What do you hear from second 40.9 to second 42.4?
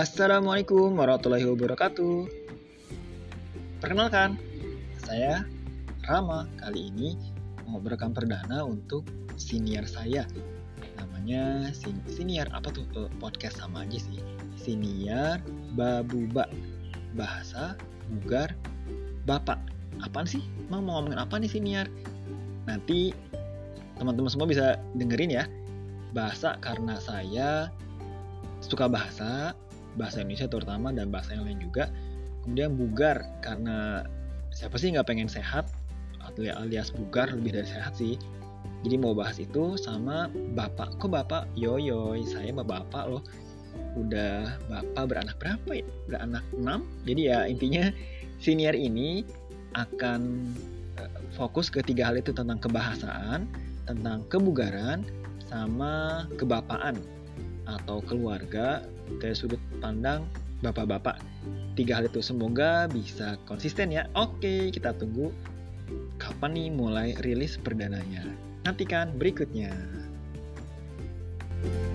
Kok bapak? Yoyoy